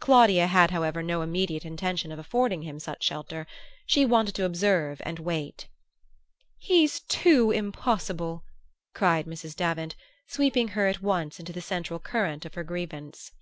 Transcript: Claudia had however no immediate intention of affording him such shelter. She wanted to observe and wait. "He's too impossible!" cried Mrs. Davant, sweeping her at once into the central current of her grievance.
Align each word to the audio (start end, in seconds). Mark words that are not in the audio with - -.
Claudia 0.00 0.46
had 0.46 0.70
however 0.70 1.02
no 1.02 1.20
immediate 1.20 1.62
intention 1.66 2.10
of 2.10 2.18
affording 2.18 2.62
him 2.62 2.78
such 2.78 3.02
shelter. 3.02 3.46
She 3.84 4.06
wanted 4.06 4.34
to 4.36 4.46
observe 4.46 5.02
and 5.04 5.18
wait. 5.18 5.68
"He's 6.56 7.00
too 7.00 7.50
impossible!" 7.50 8.42
cried 8.94 9.26
Mrs. 9.26 9.54
Davant, 9.54 9.94
sweeping 10.28 10.68
her 10.68 10.86
at 10.86 11.02
once 11.02 11.38
into 11.38 11.52
the 11.52 11.60
central 11.60 11.98
current 11.98 12.46
of 12.46 12.54
her 12.54 12.64
grievance. 12.64 13.32